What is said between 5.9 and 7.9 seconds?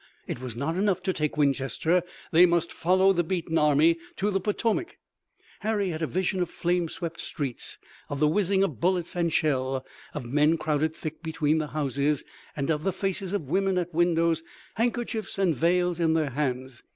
a vision of flame swept streets,